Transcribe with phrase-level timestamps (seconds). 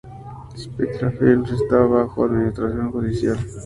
[0.57, 3.37] Spectra Films está bajo administración judicial.